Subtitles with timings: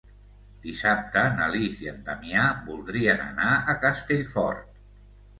[0.61, 4.81] Dissabte na Lis i en Damià voldrien anar a Castellfort.